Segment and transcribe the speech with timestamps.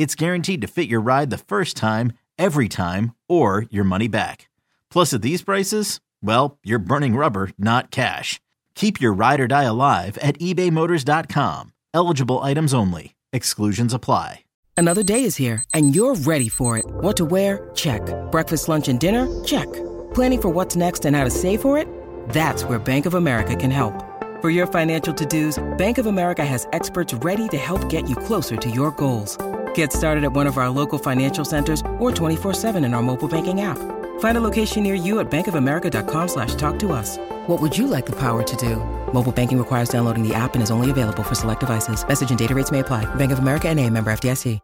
[0.00, 4.48] it's guaranteed to fit your ride the first time, every time, or your money back.
[4.90, 8.40] Plus, at these prices, well, you're burning rubber, not cash.
[8.74, 11.74] Keep your ride or die alive at ebaymotors.com.
[11.92, 13.14] Eligible items only.
[13.34, 14.44] Exclusions apply.
[14.74, 16.86] Another day is here, and you're ready for it.
[16.88, 17.68] What to wear?
[17.74, 18.00] Check.
[18.30, 19.28] Breakfast, lunch, and dinner?
[19.44, 19.70] Check.
[20.14, 21.86] Planning for what's next and how to save for it?
[22.30, 23.92] That's where Bank of America can help.
[24.40, 28.16] For your financial to dos, Bank of America has experts ready to help get you
[28.16, 29.36] closer to your goals.
[29.80, 33.62] Get started at one of our local financial centers or 24-7 in our mobile banking
[33.62, 33.78] app.
[34.20, 37.16] Find a location near you at bankofamerica.com slash talk to us.
[37.46, 38.76] What would you like the power to do?
[39.14, 42.06] Mobile banking requires downloading the app and is only available for select devices.
[42.06, 43.06] Message and data rates may apply.
[43.14, 44.60] Bank of America and a member FDIC.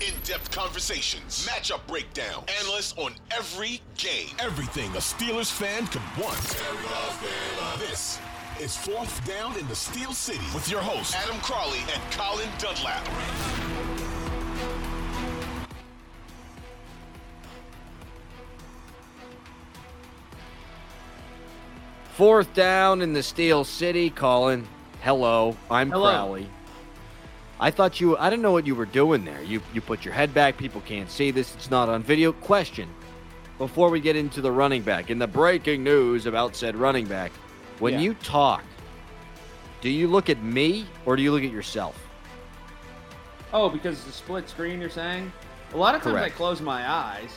[0.00, 6.36] In-depth conversations, matchup breakdown, analysts on every game, everything a Steelers fan could want.
[7.78, 8.18] This
[8.60, 13.06] is Fourth Down in the Steel City with your hosts Adam Crowley and Colin Dunlap.
[22.16, 24.66] Fourth down in the Steel City, Colin.
[25.02, 26.10] Hello, I'm Hello.
[26.10, 26.48] Crowley.
[27.60, 29.42] I thought you I didn't know what you were doing there.
[29.42, 32.32] You you put your head back, people can't see this, it's not on video.
[32.32, 32.88] Question.
[33.58, 37.32] Before we get into the running back, and the breaking news about said running back,
[37.80, 38.00] when Yeah.
[38.00, 38.64] you talk,
[39.82, 41.98] do you look at me or do you look at yourself?
[43.52, 45.30] Oh, because it's a split screen, you're saying?
[45.74, 46.34] A lot of times Correct.
[46.34, 47.30] I close my eyes,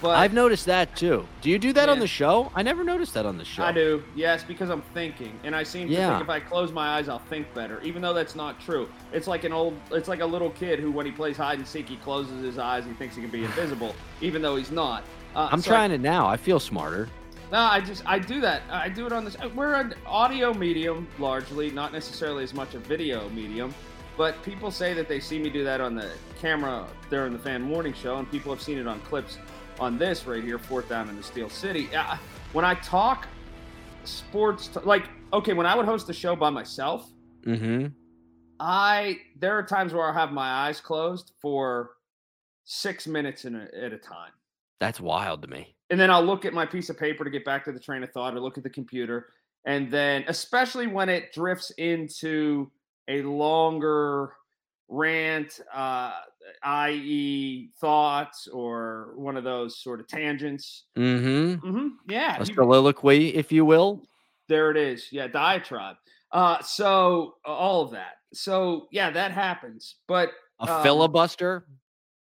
[0.00, 1.26] but I've noticed that too.
[1.42, 2.50] Do you do that on the show?
[2.54, 3.62] I never noticed that on the show.
[3.64, 6.10] I do, yes, because I'm thinking, and I seem to Yeah.
[6.10, 8.88] think if I close my eyes, I'll think better, even though that's not true.
[9.12, 11.66] It's like an old, it's like a little kid who, when he plays hide and
[11.66, 15.02] seek, he closes his eyes, he thinks he can be invisible, even though he's not.
[15.36, 16.26] Uh, I'm so I- trying it now.
[16.26, 17.08] I feel smarter.
[17.52, 18.62] No, I just I do that.
[18.70, 19.36] I do it on this.
[19.56, 23.74] We're an audio medium largely, not necessarily as much a video medium.
[24.20, 26.10] But people say that they see me do that on the
[26.42, 29.38] camera during the fan morning show, and people have seen it on clips
[29.78, 31.88] on this right here, fourth down in the Steel City.
[31.96, 32.18] Uh,
[32.52, 33.28] when I talk
[34.04, 37.10] sports, t- like okay, when I would host the show by myself,
[37.46, 37.86] Mm-hmm.
[38.60, 41.92] I there are times where I have my eyes closed for
[42.64, 44.32] six minutes in a, at a time.
[44.80, 45.74] That's wild to me.
[45.88, 48.02] and then I'll look at my piece of paper to get back to the train
[48.02, 49.28] of thought or look at the computer.
[49.64, 52.70] And then, especially when it drifts into
[53.08, 54.32] a longer
[54.88, 56.12] rant, uh,
[56.64, 60.84] i.e., thoughts or one of those sort of tangents.
[60.96, 61.54] Mm-hmm.
[61.68, 64.02] hmm Yeah, A soliloquy, if you will.
[64.48, 65.08] there it is.
[65.12, 65.96] Yeah, diatribe.
[66.32, 68.14] Uh, so all of that.
[68.32, 69.96] So yeah, that happens.
[70.08, 71.66] But A um, filibuster.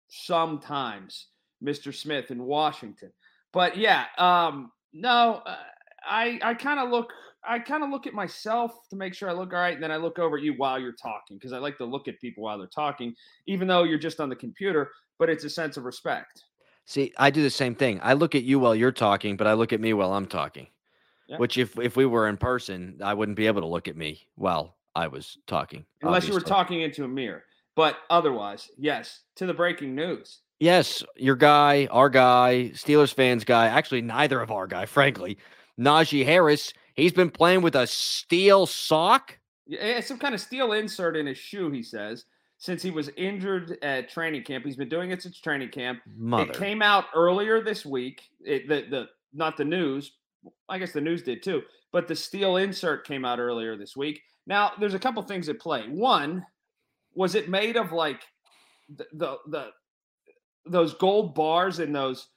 [0.08, 1.28] sometimes,
[1.62, 1.94] Mr.
[1.94, 3.12] Smith in Washington.
[3.52, 5.56] But yeah, um, no, uh,
[6.08, 7.12] I I kind of look
[7.46, 9.92] I kind of look at myself to make sure I look all right, and then
[9.92, 12.42] I look over at you while you're talking because I like to look at people
[12.42, 13.14] while they're talking,
[13.46, 14.90] even though you're just on the computer.
[15.18, 16.44] But it's a sense of respect.
[16.86, 18.00] See, I do the same thing.
[18.02, 20.66] I look at you while you're talking, but I look at me while I'm talking.
[21.28, 21.38] Yeah.
[21.38, 24.26] Which, if if we were in person, I wouldn't be able to look at me
[24.34, 25.84] while I was talking.
[26.02, 27.44] Unless you were talking into a mirror.
[27.76, 30.40] But otherwise, yes, to the breaking news.
[30.60, 33.66] Yes, your guy, our guy, Steelers fans guy.
[33.66, 35.38] Actually, neither of our guy, frankly.
[35.78, 36.72] Najee Harris.
[36.94, 39.38] He's been playing with a steel sock.
[39.66, 42.26] Yeah, some kind of steel insert in his shoe, he says,
[42.58, 44.64] since he was injured at training camp.
[44.64, 46.00] He's been doing it since training camp.
[46.16, 46.52] Mother.
[46.52, 48.22] It came out earlier this week.
[48.44, 50.12] It, the the not the news.
[50.68, 51.62] I guess the news did too.
[51.92, 54.20] But the steel insert came out earlier this week.
[54.46, 55.88] Now, there's a couple things at play.
[55.88, 56.44] One,
[57.14, 58.22] was it made of like
[58.94, 59.70] the the, the
[60.66, 62.28] those gold bars and those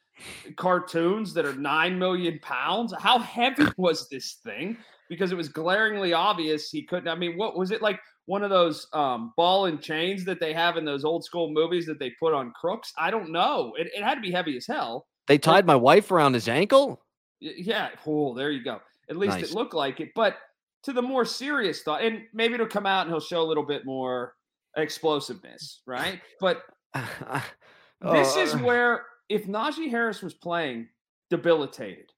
[0.55, 2.93] cartoons that are nine million pounds?
[2.97, 4.77] How heavy was this thing?
[5.09, 7.07] Because it was glaringly obvious he couldn't.
[7.07, 7.99] I mean, what was it like?
[8.27, 11.85] one of those um, ball and chains that they have in those old school movies
[11.85, 12.91] that they put on crooks?
[12.97, 13.71] I don't know.
[13.79, 15.07] It, it had to be heavy as hell.
[15.27, 17.01] They tied my wife around his ankle.
[17.39, 17.87] Yeah.
[18.05, 18.81] Oh, there you go.
[19.09, 19.51] At least Nice.
[19.51, 20.09] it looked like it.
[20.13, 20.35] But
[20.83, 23.65] to the more serious thought, and maybe it'll come out and he'll show a little
[23.65, 24.33] bit more
[24.75, 26.19] explosiveness, right?
[26.41, 26.63] But
[28.01, 30.87] this is Oh, where if Najee Harris was playing
[31.29, 32.11] debilitated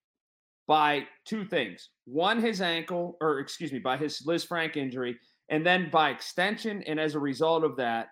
[0.67, 1.89] by two things.
[2.05, 5.17] One, his ankle, or excuse me, by his Lisfranc injury,
[5.49, 8.09] and then by extension, and as a result of that,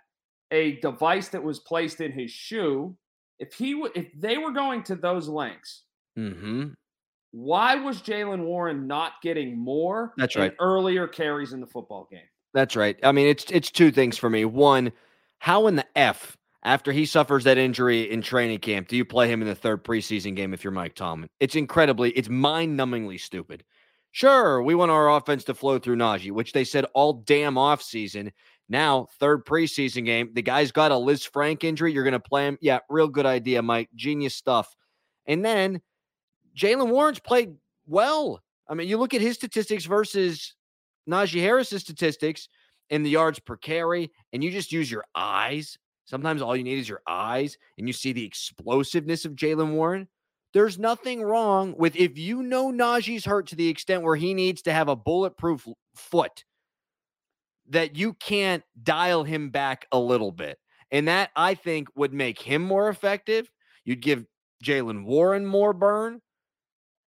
[0.49, 2.97] a device that was placed in his shoe.
[3.39, 5.83] If he w- if they were going to those lengths,
[6.17, 6.73] mhm.
[7.31, 10.55] why was Jaylen Warren not getting more That's right.
[10.59, 12.21] earlier carries in the football game?
[12.55, 12.97] That's right.
[13.03, 14.45] I mean, it's it's two things for me.
[14.45, 14.91] One,
[15.37, 19.29] how in the f after he suffers that injury in training camp do you play
[19.29, 21.29] him in the third preseason game if you're Mike Tomlin?
[21.39, 23.63] It's incredibly, it's mind-numbingly stupid.
[24.11, 28.31] Sure, we want our offense to flow through Najee, which they said all damn offseason.
[28.69, 31.93] Now, third preseason game, the guy's got a Lisfranc injury.
[31.93, 32.57] You're going to play him.
[32.59, 33.89] Yeah, real good idea, Mike.
[33.95, 34.75] Genius stuff.
[35.25, 35.81] And then
[36.57, 37.55] Jaylen Warren's played
[37.85, 38.41] well.
[38.67, 40.55] I mean, you look at his statistics versus
[41.07, 42.49] Najee Harris's statistics
[42.89, 45.77] in the yards per carry, and you just use your eyes.
[46.07, 50.07] Sometimes all you need is your eyes, and you see the explosiveness of Jaylen Warren.
[50.53, 54.61] There's nothing wrong with if you know Najee's hurt to the extent where he needs
[54.63, 56.45] to have a bulletproof foot,
[57.69, 60.57] that you can't dial him back a little bit.
[60.91, 63.51] And that I think would make him more effective.
[63.83, 64.25] You'd give
[64.63, 66.21] Jaylen Warren more burn.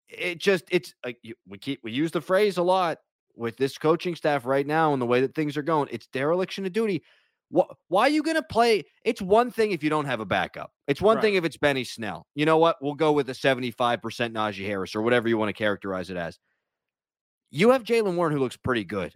[0.07, 2.99] It just it's uh, like we keep we use the phrase a lot
[3.35, 5.89] with this coaching staff right now and the way that things are going.
[5.91, 7.03] It's dereliction of duty.
[7.49, 7.69] What?
[7.87, 8.83] Why are you going to play?
[9.05, 10.71] It's one thing if you don't have a backup.
[10.87, 12.25] It's one thing if it's Benny Snell.
[12.35, 12.77] You know what?
[12.81, 16.17] We'll go with a seventy-five percent Najee Harris or whatever you want to characterize it
[16.17, 16.37] as.
[17.49, 19.13] You have Jaylen Warren who looks pretty good.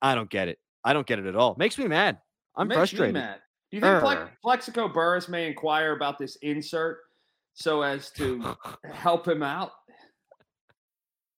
[0.00, 0.58] I don't get it.
[0.84, 1.56] I don't get it at all.
[1.58, 2.18] Makes me mad.
[2.56, 3.14] I'm Makes frustrated.
[3.14, 3.40] mad.
[3.70, 6.98] Do you think Plex- Plaxico Burress may inquire about this insert
[7.54, 8.54] so as to
[8.92, 9.72] help him out?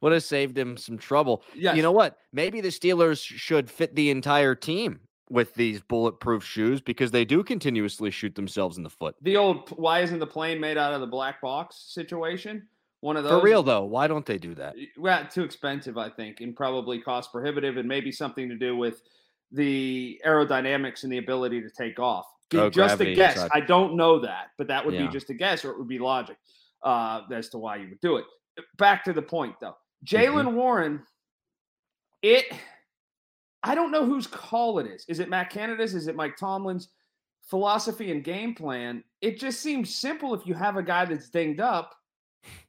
[0.00, 1.42] Would have saved him some trouble.
[1.54, 1.76] Yes.
[1.76, 2.16] You know what?
[2.32, 7.44] Maybe the Steelers should fit the entire team with these bulletproof shoes because they do
[7.44, 9.14] continuously shoot themselves in the foot.
[9.22, 12.66] The old why isn't the plane made out of the black box situation?
[13.00, 13.40] One of those.
[13.40, 14.74] For real though, why don't they do that?
[14.98, 19.02] Well, too expensive, I think, and probably cost prohibitive, and maybe something to do with
[19.52, 22.26] the aerodynamics and the ability to take off.
[22.54, 23.46] Oh, just a guess.
[23.52, 25.06] I don't know that, but that would Yeah.
[25.06, 26.36] be just a guess, or it would be logic
[26.82, 28.24] uh, as to why you would do it.
[28.78, 29.76] Back to the point, though.
[30.04, 30.56] Jaylen Mm-hmm.
[30.56, 31.02] Warren,
[32.22, 32.46] it.
[33.62, 35.04] I don't know whose call it is.
[35.08, 35.94] Is it Matt Canada's?
[35.94, 36.88] Is it Mike Tomlin's
[37.42, 39.04] philosophy and game plan?
[39.20, 41.94] It just seems simple if you have a guy that's dinged up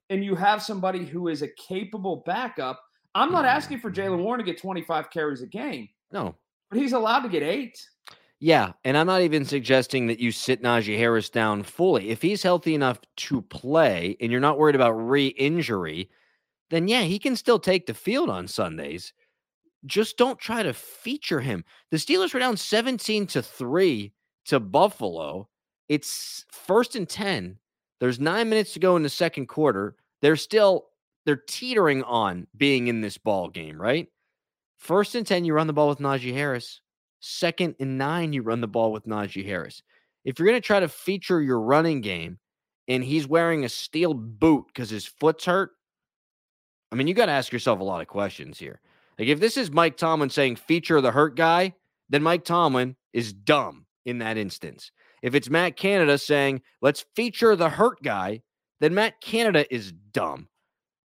[0.09, 2.81] and you have somebody who is a capable backup.
[3.15, 6.35] I'm not asking for Jaylen Warren to get 25 carries a game, No.
[6.69, 7.81] but he's allowed to get eight.
[8.39, 12.09] Yeah, and I'm not even suggesting that you sit Najee Harris down fully.
[12.09, 16.09] If he's healthy enough to play and you're not worried about re-injury,
[16.71, 19.13] then yeah, he can still take the field on Sundays.
[19.85, 21.63] Just don't try to feature him.
[21.91, 24.13] The Steelers were down 17 to 3
[24.45, 25.47] to Buffalo.
[25.89, 27.57] It's first and 10.
[27.99, 29.95] There's 9 minutes to go in the second quarter.
[30.21, 30.87] They're still
[31.25, 34.07] they're teetering on being in this ball game, right?
[34.77, 36.81] First and 10, you run the ball with Najee Harris.
[37.19, 39.83] Second and nine, you run the ball with Najee Harris.
[40.25, 42.39] If you're going to try to feature your running game
[42.87, 45.71] and he's wearing a steel boot because his foot's hurt,
[46.91, 48.81] I mean, you got to ask yourself a lot of questions here.
[49.17, 51.73] Like, if this is Mike Tomlin saying feature the hurt guy,
[52.09, 54.91] then Mike Tomlin is dumb in that instance.
[55.21, 58.41] If it's Matt Canada saying, let's feature the hurt guy,
[58.79, 60.47] then Matt Canada is dumb.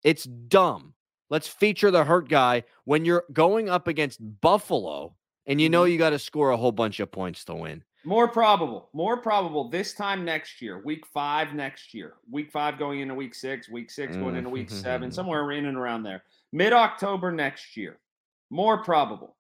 [0.05, 0.95] It's dumb.
[1.31, 5.93] Let's feature the hurt guy when you're going up against Buffalo and you know mm-hmm.
[5.93, 7.83] you got to score a whole bunch of points to win.
[8.07, 13.01] More probable, more probable this time next year, week five next year, week five going
[13.01, 15.15] into week six, week six going into week seven, mm.
[15.15, 17.99] somewhere in and around there, mid October next year.
[18.51, 19.37] More probable.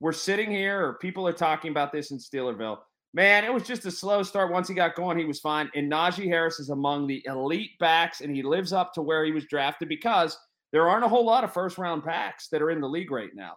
[0.00, 2.78] We're sitting here, or people are talking about this in Steelerville.
[3.12, 4.52] Man, it was just a slow start.
[4.52, 5.70] Once he got going, he was fine.
[5.74, 9.32] And Najee Harris is among the elite backs, and he lives up to where he
[9.32, 10.38] was drafted because
[10.72, 13.34] there aren't a whole lot of first round backs that are in the league right
[13.34, 13.54] now.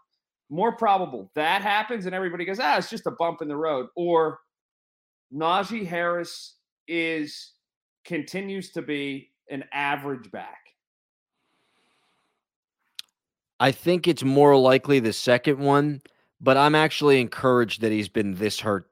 [0.53, 3.88] More probable that happens and everybody goes, ah, it's just a bump in the road,
[3.95, 4.39] or
[5.33, 6.57] Najee Harris
[6.88, 7.53] is
[8.05, 10.60] continues to be an average back.
[13.60, 16.01] I think it's more likely the second one,
[16.39, 18.88] but I'm actually encouraged that he's been this hurt.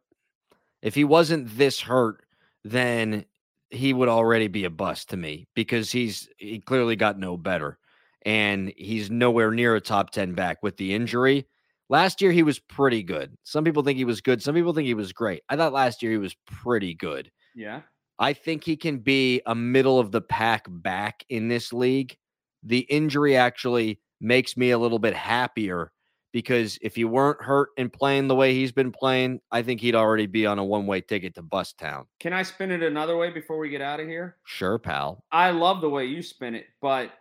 [0.82, 2.24] If he wasn't this hurt,
[2.64, 3.26] then
[3.70, 7.78] he would already be a bust to me because he's he clearly got no better
[8.26, 11.48] and he's nowhere near a top 10 back with the injury.
[11.90, 13.36] Last year he was pretty good.
[13.44, 15.44] Some people think he was good, some people think he was great.
[15.50, 17.32] I thought last year he was pretty good.
[17.56, 17.82] Yeah.
[18.20, 22.16] I think he can be a middle of the pack back in this league.
[22.64, 25.92] The injury actually makes me a little bit happier
[26.32, 29.96] because if he weren't hurt and playing the way he's been playing, I think he'd
[29.96, 32.06] already be on a one way ticket to Bust Town.
[32.20, 34.38] Can I spin it another way before we get out of here?
[34.46, 35.24] Sure, pal.
[35.32, 37.12] I love the way you spin it, but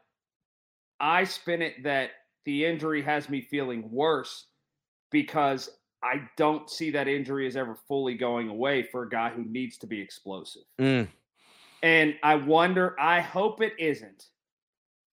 [1.00, 2.11] I spin it that
[2.45, 4.47] the injury has me feeling worse
[5.11, 5.71] because
[6.02, 9.76] I don't see that injury as ever fully going away for a guy who needs
[9.78, 10.62] to be explosive.
[10.78, 11.09] Mm.
[11.83, 14.26] And I wonder, I hope it isn't,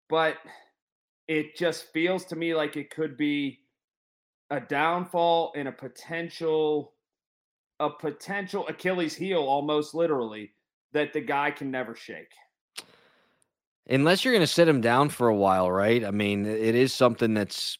[0.08, 0.36] but
[1.28, 3.60] it just feels to me like it could be
[4.50, 6.92] a downfall and a potential
[7.78, 10.52] a potential Achilles heel almost literally
[10.92, 12.32] that the guy can never shake.
[13.88, 16.04] Unless you're going to sit him down for a while, right?
[16.04, 17.78] I mean, it is something that's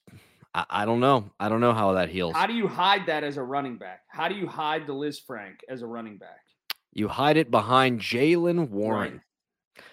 [0.55, 1.31] I, I, don't know.
[1.39, 2.35] I don't know how that heals.
[2.35, 4.03] How do you hide that as a running back?
[4.09, 6.41] How do you hide the Lisfranc as a running back?
[6.93, 9.13] You hide it behind Jaylen Warren.
[9.13, 9.85] Right.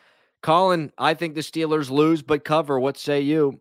[0.42, 2.80] Colin, I think the Steelers lose but cover.
[2.80, 3.60] What say you?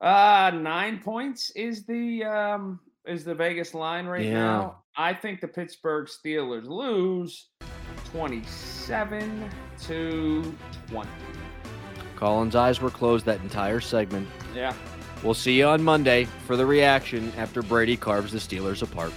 [0.00, 4.32] Uh nine points is the um is the Vegas line right yeah.
[4.32, 4.82] now.
[4.96, 7.48] I think the Pittsburgh Steelers lose
[8.12, 9.50] 27
[9.82, 10.54] to
[10.88, 11.08] 20.
[12.20, 14.28] Colin's eyes were closed that entire segment.
[14.54, 14.74] Yeah.
[15.22, 19.14] We'll see you on Monday for the reaction after Brady carves the Steelers apart.